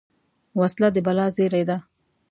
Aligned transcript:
وسله 0.59 0.89
د 0.93 0.97
بلا 1.05 1.25
زېری 1.35 1.63
ده 1.69 1.77